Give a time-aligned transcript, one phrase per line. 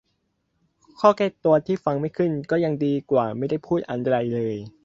[0.99, 4.55] ข้อแก้ตัวที่ฟังไม่ขึ้นก็ยังดีกว่าไม่ได้พูดอะไรเลย